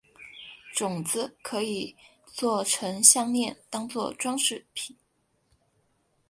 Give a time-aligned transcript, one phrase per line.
[0.73, 1.95] 种子可以
[2.25, 4.97] 作成项炼当作装饰品。